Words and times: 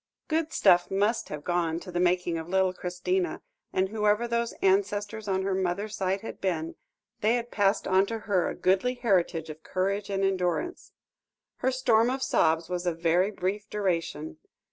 Good 0.27 0.51
stuff 0.51 0.89
must 0.89 1.29
have 1.29 1.43
gone 1.43 1.79
to 1.81 1.91
the 1.91 1.99
making 1.99 2.39
of 2.39 2.49
little 2.49 2.73
Christina, 2.73 3.43
and 3.71 3.89
whoever 3.89 4.27
those 4.27 4.53
ancestors 4.63 5.27
on 5.27 5.43
her 5.43 5.53
mother's 5.53 5.95
side 5.95 6.21
had 6.21 6.41
been, 6.41 6.73
they 7.19 7.35
had 7.35 7.51
passed 7.51 7.87
on 7.87 8.07
to 8.07 8.17
her 8.17 8.49
a 8.49 8.55
goodly 8.55 8.95
heritage 8.95 9.51
of 9.51 9.61
courage 9.61 10.09
and 10.09 10.23
endurance. 10.23 10.91
Her 11.57 11.69
storm 11.71 12.09
of 12.09 12.23
sobs 12.23 12.67
was 12.67 12.87
of 12.87 12.99
very 12.99 13.29
brief 13.29 13.69
duration. 13.69 14.37